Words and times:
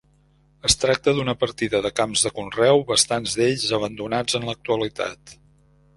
Es 0.69 0.75
tracta 0.83 1.13
d'una 1.17 1.35
partida 1.43 1.81
de 1.87 1.91
camps 2.01 2.25
de 2.27 2.31
conreu, 2.39 2.83
bastants 2.93 3.39
d'ells 3.41 3.69
abandonats 3.81 4.39
en 4.41 4.49
l'actualitat. 4.51 5.41